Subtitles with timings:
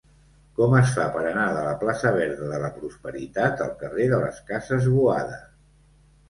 [0.59, 4.23] Com es fa per anar de la plaça Verda de la Prosperitat al carrer de
[4.25, 5.39] les Cases Boada?